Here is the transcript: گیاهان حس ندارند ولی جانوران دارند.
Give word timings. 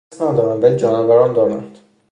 گیاهان 0.11 0.27
حس 0.27 0.31
ندارند 0.33 0.63
ولی 0.63 0.75
جانوران 0.75 1.33
دارند. 1.33 1.77